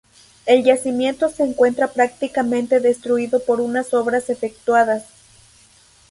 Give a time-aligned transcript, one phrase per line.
[0.47, 5.03] El yacimiento se encuentra prácticamente destruido por unas obras efectuadas.